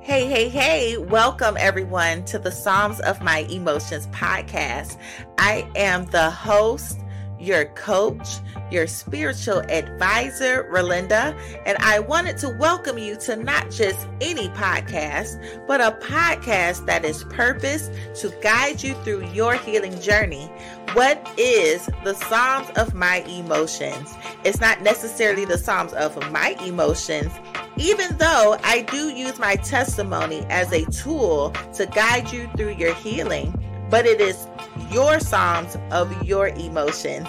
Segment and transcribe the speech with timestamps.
[0.00, 4.98] Hey, hey, hey, welcome everyone to the Psalms of My Emotions podcast.
[5.38, 7.00] I am the host,
[7.38, 8.38] your coach,
[8.70, 15.66] your spiritual advisor, Ralinda, and I wanted to welcome you to not just any podcast,
[15.66, 20.50] but a podcast that is purposed to guide you through your healing journey.
[20.92, 24.14] What is the Psalms of My Emotions?
[24.44, 27.32] It's not necessarily the Psalms of my emotions,
[27.76, 32.94] even though I do use my testimony as a tool to guide you through your
[32.94, 33.52] healing
[33.94, 34.48] but it is
[34.90, 37.28] your Psalms of your emotions.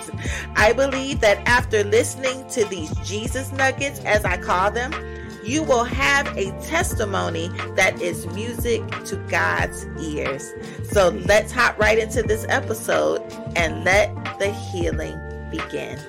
[0.55, 4.91] I believe that after listening to these Jesus nuggets, as I call them,
[5.43, 10.53] you will have a testimony that is music to God's ears.
[10.89, 13.21] So let's hop right into this episode
[13.55, 15.20] and let the healing
[15.51, 15.99] begin.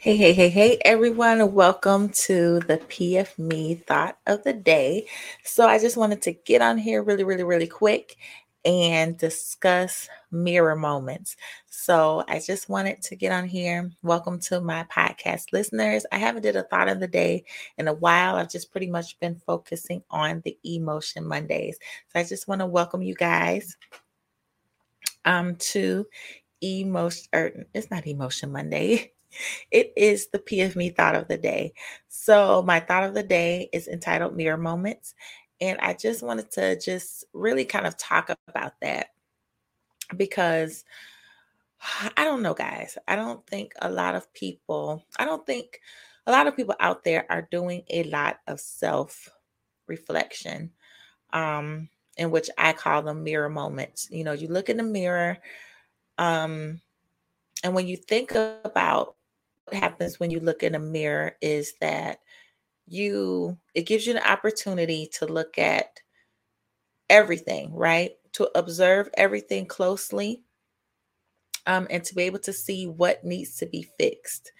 [0.00, 1.52] Hey, hey, hey, hey, everyone.
[1.52, 5.06] Welcome to the PF Me thought of the day.
[5.44, 8.16] So, I just wanted to get on here really, really, really quick
[8.64, 11.36] and discuss mirror moments.
[11.68, 13.90] So, I just wanted to get on here.
[14.02, 16.06] Welcome to my podcast listeners.
[16.10, 17.44] I haven't did a thought of the day
[17.76, 18.36] in a while.
[18.36, 21.78] I've just pretty much been focusing on the emotion Mondays.
[22.08, 23.76] So, I just want to welcome you guys
[25.24, 26.06] um to
[26.62, 29.12] emotion or it's not emotion Monday.
[29.70, 31.72] It is the PF Me thought of the day.
[32.08, 35.14] So, my thought of the day is entitled Mirror Moments.
[35.60, 39.08] And I just wanted to just really kind of talk about that
[40.16, 40.84] because
[42.16, 42.98] I don't know, guys.
[43.08, 45.80] I don't think a lot of people, I don't think
[46.26, 49.28] a lot of people out there are doing a lot of self
[49.86, 50.72] reflection,
[51.32, 54.08] um, in which I call them mirror moments.
[54.10, 55.38] You know, you look in the mirror,
[56.18, 56.80] um,
[57.64, 59.16] and when you think about
[59.74, 62.20] happens when you look in a mirror is that
[62.86, 66.00] you it gives you an opportunity to look at
[67.08, 68.12] everything right?
[68.34, 70.42] To observe everything closely
[71.66, 74.52] um, and to be able to see what needs to be fixed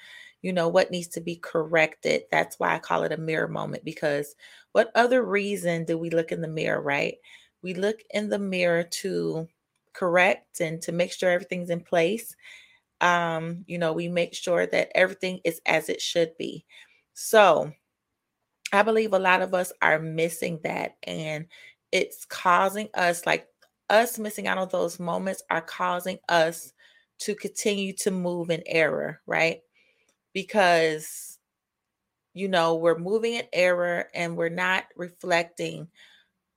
[0.43, 2.23] you know what needs to be corrected.
[2.31, 4.35] That's why i call it a mirror moment because
[4.73, 7.17] what other reason do we look in the mirror right?
[7.63, 9.49] We look in the mirror to
[9.93, 12.35] correct and to make sure everything's in place
[13.01, 16.65] um, you know, we make sure that everything is as it should be.
[17.15, 17.73] So
[18.73, 21.47] I believe a lot of us are missing that, and
[21.93, 23.49] it's causing us, like
[23.89, 26.73] us missing out on those moments, are causing us
[27.21, 29.61] to continue to move in error, right?
[30.33, 31.39] Because,
[32.35, 35.89] you know, we're moving in error and we're not reflecting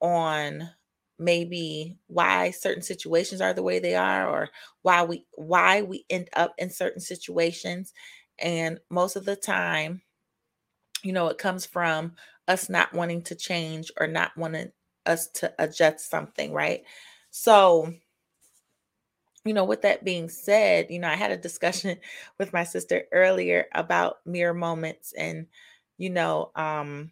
[0.01, 0.69] on
[1.19, 4.49] maybe why certain situations are the way they are or
[4.81, 7.93] why we why we end up in certain situations
[8.39, 10.01] and most of the time
[11.03, 12.13] you know it comes from
[12.47, 14.71] us not wanting to change or not wanting
[15.05, 16.83] us to adjust something right?
[17.31, 17.93] So
[19.45, 21.97] you know with that being said you know i had a discussion
[22.39, 25.47] with my sister earlier about mirror moments and
[25.97, 27.11] you know um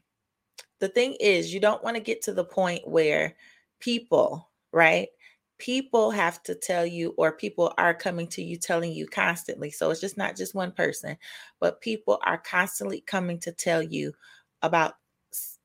[0.80, 3.36] the thing is you don't want to get to the point where
[3.82, 5.10] people, right?
[5.58, 9.70] People have to tell you, or people are coming to you telling you constantly.
[9.70, 11.18] So it's just not just one person,
[11.60, 14.14] but people are constantly coming to tell you
[14.62, 14.94] about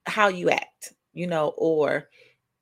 [0.06, 2.08] how you act, you know, or,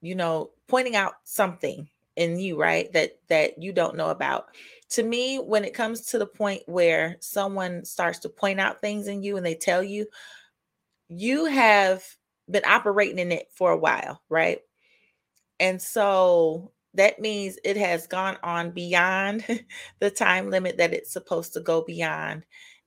[0.01, 2.93] you know, pointing out something in you, right?
[2.93, 4.47] That that you don't know about.
[4.91, 9.09] To me, when it comes to the point where someone starts to point out things
[9.09, 10.07] in you and they tell you,
[11.09, 12.05] you have
[12.49, 14.61] been operating in it for a while, right?
[15.65, 19.47] And so that means it has gone on beyond
[20.01, 22.45] the time limit that it's supposed to go beyond.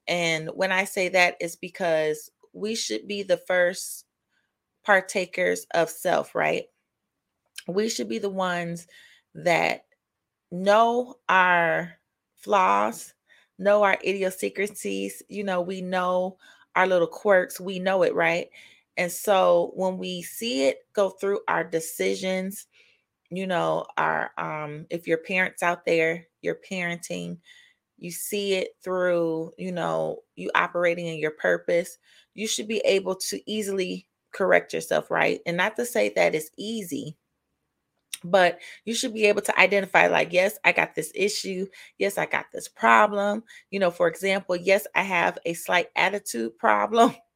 [0.08, 4.06] And when I say that, it's because we should be the first
[4.86, 6.66] partakers of self, right?
[7.68, 8.88] We should be the ones
[9.36, 9.86] that
[10.52, 11.94] know our
[12.38, 13.14] flaws,
[13.60, 15.24] know our idiosyncrasies.
[15.30, 16.38] You know, we know
[16.76, 18.50] our little quirks, we know it, right?
[18.98, 22.68] And so when we see it go through our decisions,
[23.32, 27.40] you know, our um if your parents out there, you're parenting,
[27.98, 31.98] you see it through, you know, you operating in your purpose,
[32.36, 35.42] you should be able to easily correct yourself, right?
[35.46, 37.18] And not to say that it's easy,
[38.24, 41.68] but you should be able to identify like yes i got this issue.
[42.00, 43.44] Yes i got this problem.
[43.72, 47.16] You know for example yes i have a slight attitude problem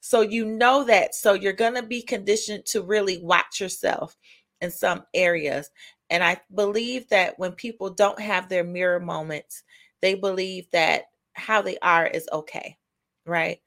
[0.00, 4.16] so you know that so you're going to be conditioned to really watch yourself
[4.60, 5.70] in some areas
[6.10, 9.62] and I believe that when people don't have their mirror moments,
[10.02, 12.76] they believe that how they are is okay,
[13.24, 13.60] right?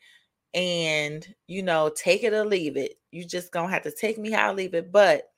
[0.54, 2.96] And, you know, take it or leave it.
[3.12, 4.92] You just gonna have to take me how I leave it.
[4.92, 5.30] But,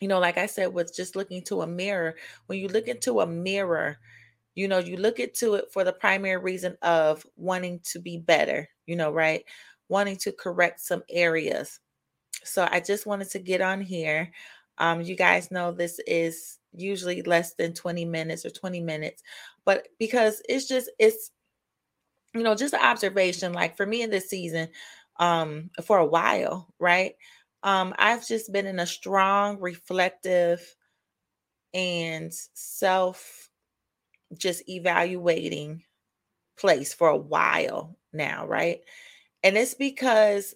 [0.00, 2.16] you know, like I said, with just looking to a mirror,
[2.46, 3.98] when you look into a mirror,
[4.54, 8.68] you know, you look into it for the primary reason of wanting to be better,
[8.86, 9.44] you know, right?
[9.88, 11.80] Wanting to correct some areas.
[12.44, 14.32] So I just wanted to get on here
[14.78, 19.22] um, you guys know this is usually less than 20 minutes or 20 minutes,
[19.64, 21.30] but because it's just, it's,
[22.34, 23.52] you know, just an observation.
[23.52, 24.68] Like for me in this season,
[25.18, 27.14] um, for a while, right?
[27.62, 30.60] Um, I've just been in a strong, reflective,
[31.74, 33.50] and self
[34.38, 35.82] just evaluating
[36.58, 38.80] place for a while now, right?
[39.42, 40.54] And it's because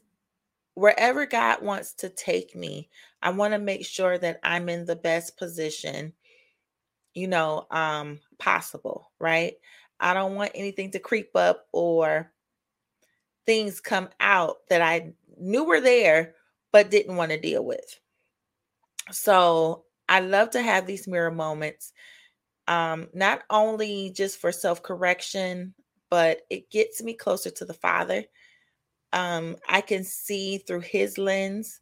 [0.75, 2.89] wherever God wants to take me,
[3.23, 6.13] I want to make sure that I'm in the best position,
[7.15, 9.55] you know, um, possible, right?
[9.99, 12.33] I don't want anything to creep up or
[13.47, 16.35] things come out that I knew were there
[16.73, 17.99] but didn't want to deal with.
[19.11, 21.93] So I love to have these mirror moments,
[22.69, 25.75] um, not only just for self correction,
[26.11, 28.25] but it gets me closer to the Father.
[29.13, 31.81] Um, I can see through His lens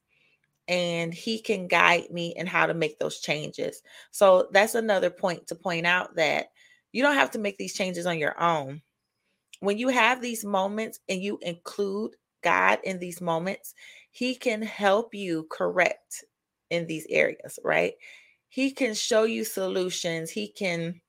[0.69, 3.83] and he can guide me in how to make those changes.
[4.11, 6.49] So that's another point to point out that
[6.93, 8.83] you don't have to make these changes on your own.
[9.61, 13.75] When you have these moments and you include God in these moments,
[14.11, 16.25] he can help you correct
[16.71, 17.95] in these areas, right?
[18.51, 20.31] He can show you solutions.
[20.31, 21.01] He can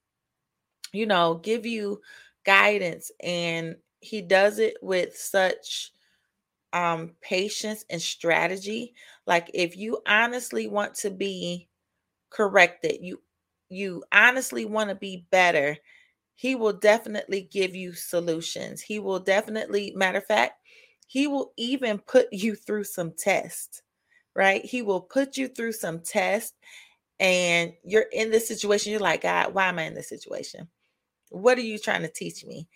[0.92, 2.02] you know, give you
[2.46, 5.92] guidance and he does it with such
[6.74, 8.94] um patience and strategy.
[9.28, 11.68] Like if you honestly want to be
[12.30, 13.22] corrected you
[13.70, 15.78] you honestly want to be better
[16.36, 18.82] he will definitely give you solutions.
[18.82, 20.54] He will definitely matter of fact
[21.08, 23.82] he will even put you through some tests
[24.36, 24.64] right?
[24.66, 26.54] He will put you through some tests
[27.20, 30.68] and you're in this situation you're like god why am i in this situation
[31.30, 32.68] what are you trying to teach me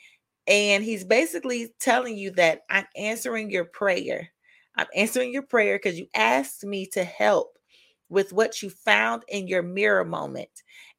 [0.47, 4.29] and he's basically telling you that I'm answering your prayer.
[4.75, 7.57] I'm answering your prayer because you asked me to help
[8.09, 10.49] with what you found in your mirror moment.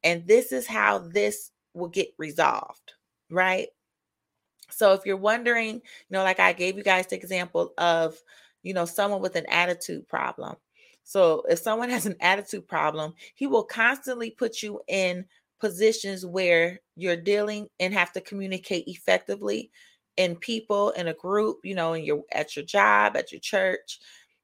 [0.03, 2.93] And this is how this will get resolved,
[3.31, 3.69] right?
[4.71, 5.81] So if you're wondering, you
[6.11, 8.17] know, like I gave you guys the example of,
[8.63, 10.57] you know, someone with an attitude problem.
[11.03, 15.27] So if someone has an attitude problem, he will constantly put you in
[15.61, 19.71] positions where you're dealing and have to communicate effectively
[20.17, 23.99] in people in a group you know in your at your job at your church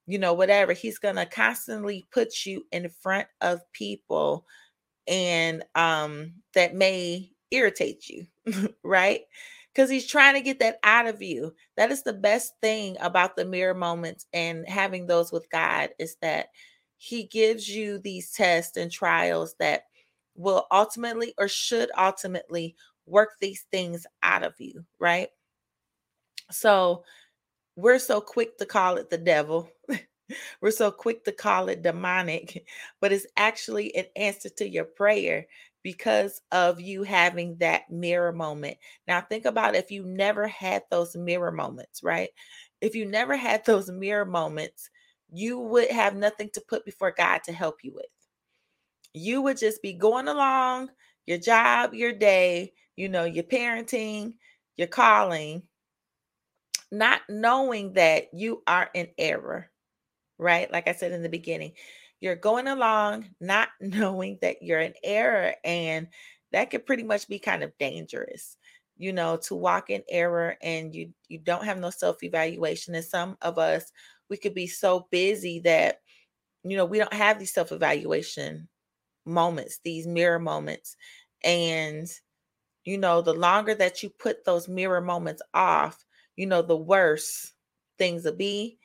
[0.07, 4.45] you know whatever he's to constantly put you in front of people
[5.07, 8.27] and um that may irritate you
[8.85, 9.23] right?
[9.75, 11.55] Because he's trying to get that out of you.
[11.77, 16.17] That is the best thing about the mirror moments and having those with god is
[16.23, 16.47] that
[16.99, 19.85] he gives you these tests and trials that
[20.41, 22.75] will ultimately or should ultimately
[23.07, 25.29] work these things out of you, right?
[26.51, 27.05] So
[27.77, 29.71] we're so quick to call it the devil.
[30.61, 32.67] we're so quick to call it demonic,
[33.01, 35.47] but it's actually an answer to your prayer
[35.83, 38.77] because of you having that mirror moment.
[39.09, 42.31] Now, think about if you never had those mirror moments, right?
[42.81, 44.91] If you never had those mirror moments,
[45.33, 48.07] you would have nothing to put before God to help you with
[49.13, 50.91] you would just be going along
[51.27, 54.35] your job, your day, you know, your parenting,
[54.77, 55.63] your calling,
[56.91, 59.71] not knowing that you are in error,
[60.39, 60.71] right?
[60.73, 61.73] Like I said in the beginning,
[62.21, 66.09] you're going along not knowing that you're in error, and
[66.53, 68.57] that could pretty much be kind of dangerous
[69.01, 73.05] you know to walk in error and you you don't have no self evaluation and
[73.05, 73.91] some of us
[74.29, 76.01] we could be so busy that
[76.65, 78.69] you know we don't have these self evaluation
[79.25, 80.97] moments, these mirror moments.
[81.45, 82.09] And,
[82.85, 86.05] you know, the longer that you put those mirror moments off,
[86.37, 87.53] you know, the worse
[87.99, 88.79] things will be,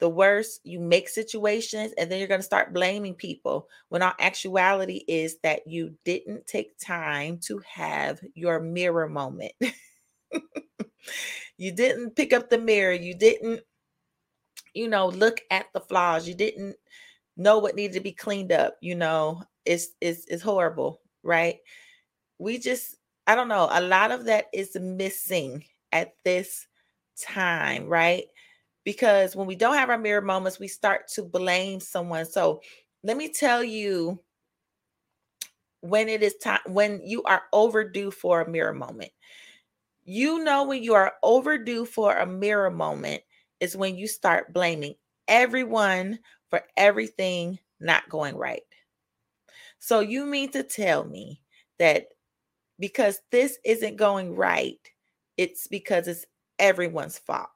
[0.00, 4.14] the worse you make situations and then you're going to start blaming people when our
[4.18, 9.52] actuality is that you didn't take time to have your mirror moment
[11.56, 13.60] you didn't pick up the mirror you didn't
[14.74, 16.76] you know look at the flaws you didn't
[17.40, 21.56] know what needed to be cleaned up you know it's it's, it's horrible right
[22.38, 26.66] we just i don't know a lot of that is missing at this
[27.18, 28.24] time right
[28.84, 32.24] because when we don't have our mirror moments, we start to blame someone.
[32.26, 32.60] So
[33.02, 34.20] let me tell you
[35.80, 39.10] when it is time, when you are overdue for a mirror moment.
[40.04, 43.22] You know, when you are overdue for a mirror moment
[43.60, 44.94] is when you start blaming
[45.28, 46.18] everyone
[46.50, 48.62] for everything not going right.
[49.78, 51.40] So you mean to tell me
[51.78, 52.08] that
[52.78, 54.78] because this isn't going right,
[55.36, 56.26] it's because it's
[56.58, 57.48] everyone's fault.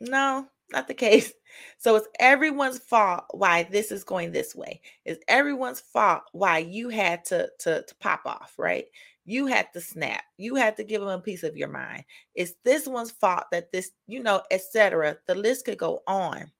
[0.00, 1.32] No, not the case.
[1.78, 4.80] So it's everyone's fault why this is going this way.
[5.04, 8.86] It's everyone's fault why you had to, to, to pop off, right?
[9.30, 10.24] You had to snap.
[10.36, 12.04] You had to give them a piece of your mind.
[12.34, 15.18] It's this one's fault that this, you know, etc.
[15.26, 16.50] The list could go on.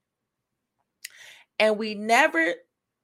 [1.58, 2.54] And we never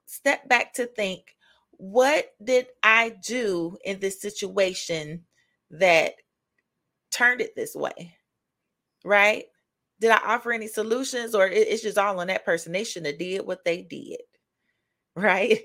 [0.07, 1.37] step back to think,
[1.73, 5.25] what did I do in this situation
[5.71, 6.15] that
[7.11, 8.17] turned it this way?
[9.05, 9.47] Right?
[10.01, 12.73] did I offer any solutions or it's just all on that person?
[12.73, 14.21] They shouldn't have did what they did.
[15.19, 15.63] Right.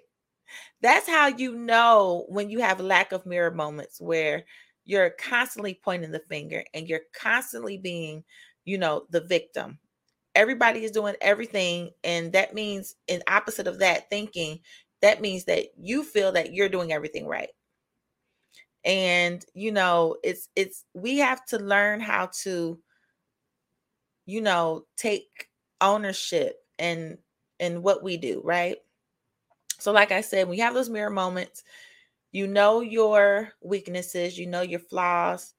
[0.82, 4.44] That's how you know when you have lack of mirror moments where
[4.86, 8.24] you're constantly pointing the finger and you're constantly being,
[8.66, 9.80] you know, the victim.
[10.36, 11.92] Everybody is doing everything.
[12.04, 14.60] And that means, in opposite of that thinking,
[15.02, 17.50] that means that you feel that you're doing everything right.
[18.84, 22.80] And, you know, it's, it's, we have to learn how to
[24.26, 25.50] you know, take
[25.82, 27.18] ownership and
[27.60, 28.78] and what we do, right?
[29.82, 31.64] So like I said, we have those mirror moments,
[32.32, 35.54] you know your weaknesses, you know your flaws,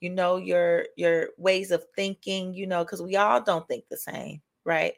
[0.00, 3.96] you know your your ways of thinking, you know, cuz we all don't think the
[3.98, 4.94] same, right?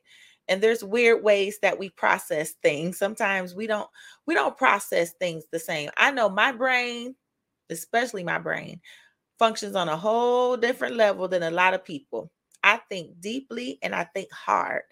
[0.49, 2.99] And there's weird ways that we process things.
[2.99, 3.89] Sometimes we don't
[4.27, 5.91] we don't process things the same.
[5.97, 7.17] I know my brain,
[7.71, 8.81] especially my brain,
[9.39, 12.31] functions on a whole different level than a lot of people.
[12.63, 14.83] I think deeply and I think hard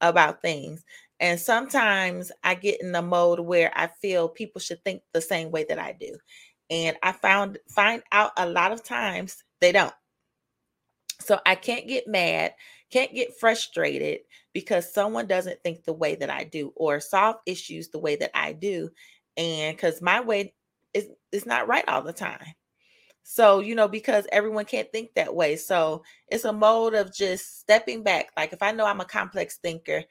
[0.00, 0.84] about things.
[1.20, 5.50] And sometimes I get in the mode where I feel people should think the same
[5.50, 6.16] way that I do.
[6.70, 9.94] And I found find out a lot of times they don't.
[11.20, 12.54] So I can't get mad,
[12.90, 14.20] can't get frustrated
[14.52, 18.30] because someone doesn't think the way that I do or solve issues the way that
[18.34, 18.90] I do.
[19.36, 20.54] And because my way
[20.94, 22.54] is, is not right all the time.
[23.24, 25.56] So, you know, because everyone can't think that way.
[25.56, 28.28] So it's a mode of just stepping back.
[28.36, 30.02] Like if I know I'm a complex thinker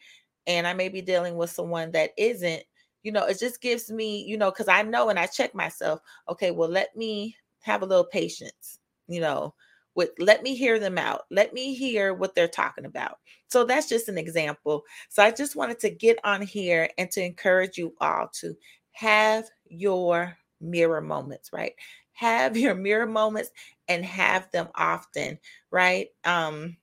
[0.47, 2.63] and I may be dealing with someone that isn't,
[3.03, 5.99] you know, it just gives me, you know, because I know and I check myself,
[6.29, 9.53] okay, well, let me have a little patience, you know,
[9.95, 11.21] with let me hear them out.
[11.31, 13.17] Let me hear what they're talking about.
[13.47, 14.83] So that's just an example.
[15.09, 18.55] So I just wanted to get on here and to encourage you all to
[18.91, 21.73] have your mirror moments, right?
[22.13, 23.51] have your mirror moments
[23.87, 25.37] and have them often,
[25.71, 26.07] right?
[26.25, 26.75] Um,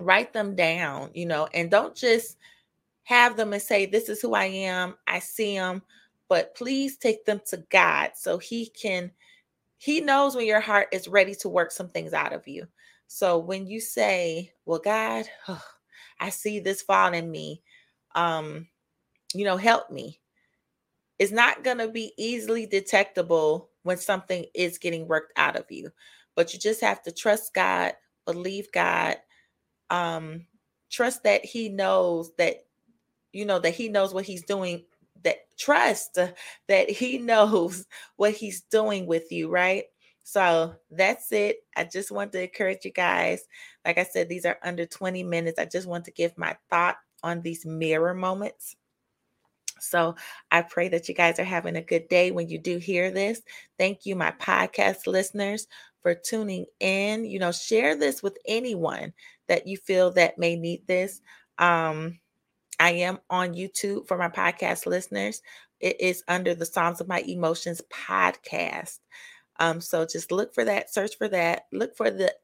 [0.00, 2.36] write them down, you know, and don't just
[3.10, 5.82] have them and say, This is who I am, I see them,
[6.28, 9.10] but please take them to God so He can,
[9.78, 12.68] He knows when your heart is ready to work some things out of you.
[13.08, 15.62] So when you say, Well, God, oh,
[16.20, 17.62] I see this fall in me,
[18.14, 18.68] um,
[19.34, 20.20] you know, help me.
[21.18, 25.90] It's not going to be easily detectable when something is getting worked out of you.
[26.36, 27.92] But you just have to trust God,
[28.24, 29.16] believe God,
[29.90, 30.46] um,
[30.90, 32.58] trust that He knows that,
[33.32, 34.84] you know, that He knows what He's doing.
[35.22, 36.18] That trust
[36.68, 39.84] that He knows what He's doing with you, right?
[40.22, 41.64] So that's it.
[41.76, 43.42] I just want to encourage you guys.
[43.84, 45.58] Like I said, these are under 20 minutes.
[45.58, 48.76] I just want to give my thought on these mirror moments.
[49.80, 50.14] So
[50.50, 53.40] I pray that you guys are having a good day when you do hear this.
[53.78, 55.66] Thank you, my podcast listeners,
[56.02, 57.24] for tuning in.
[57.24, 59.12] You know, share this with anyone
[59.48, 61.20] that you feel that may need this.
[61.58, 62.20] Um,
[62.80, 65.42] I am on YouTube for my podcast listeners.
[65.80, 69.00] It is under the Psalms of My Emotions podcast.
[69.58, 72.34] Um, so just look for that, search for that, look for the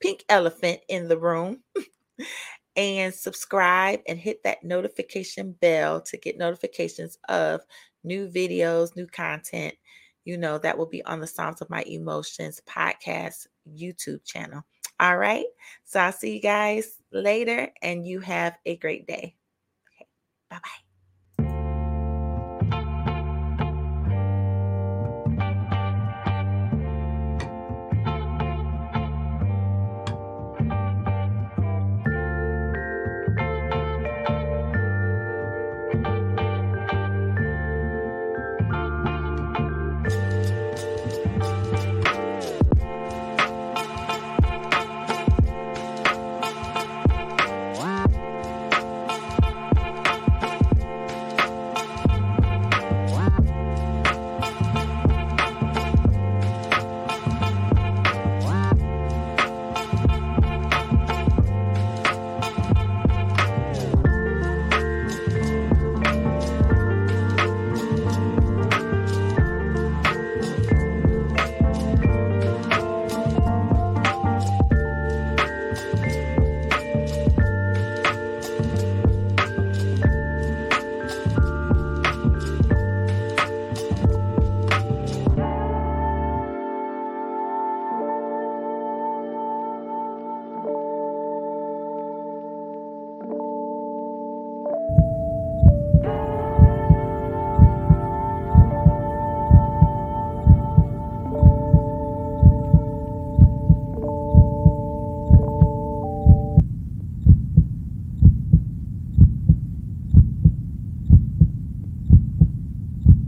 [0.00, 1.58] pink elephant in the room
[2.76, 7.60] and subscribe and hit that notification bell to get notifications of
[8.02, 9.74] new videos, new content.
[10.24, 14.62] You know, that will be on the Psalms of My Emotions podcast YouTube channel.
[14.98, 15.44] All right.
[15.84, 19.34] So I'll see you guys later and you have a great day.
[20.52, 20.91] Okay, bye